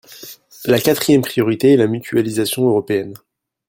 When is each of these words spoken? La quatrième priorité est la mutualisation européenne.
La 0.65 0.79
quatrième 0.79 1.21
priorité 1.21 1.73
est 1.73 1.77
la 1.77 1.85
mutualisation 1.85 2.67
européenne. 2.67 3.13